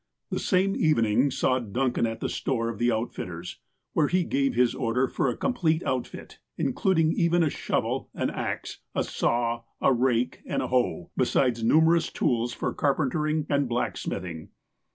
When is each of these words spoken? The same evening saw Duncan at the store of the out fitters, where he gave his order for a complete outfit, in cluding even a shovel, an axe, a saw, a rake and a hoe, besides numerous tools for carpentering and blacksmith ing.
The 0.31 0.39
same 0.39 0.75
evening 0.75 1.29
saw 1.29 1.59
Duncan 1.59 2.07
at 2.07 2.21
the 2.21 2.27
store 2.27 2.69
of 2.69 2.79
the 2.79 2.91
out 2.91 3.13
fitters, 3.13 3.59
where 3.93 4.07
he 4.07 4.23
gave 4.23 4.55
his 4.55 4.73
order 4.73 5.07
for 5.07 5.29
a 5.29 5.37
complete 5.37 5.83
outfit, 5.83 6.39
in 6.57 6.73
cluding 6.73 7.13
even 7.13 7.43
a 7.43 7.51
shovel, 7.51 8.09
an 8.15 8.31
axe, 8.31 8.79
a 8.95 9.03
saw, 9.03 9.61
a 9.79 9.93
rake 9.93 10.41
and 10.47 10.63
a 10.63 10.69
hoe, 10.69 11.11
besides 11.15 11.63
numerous 11.63 12.11
tools 12.11 12.51
for 12.51 12.73
carpentering 12.73 13.45
and 13.47 13.69
blacksmith 13.69 14.25
ing. 14.25 14.49